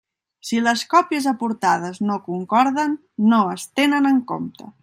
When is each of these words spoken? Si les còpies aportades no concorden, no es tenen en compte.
Si 0.51 0.61
les 0.67 0.81
còpies 0.93 1.27
aportades 1.33 2.01
no 2.09 2.17
concorden, 2.31 2.99
no 3.35 3.45
es 3.59 3.71
tenen 3.81 4.15
en 4.15 4.23
compte. 4.35 4.73